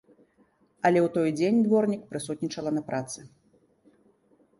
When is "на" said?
2.77-2.83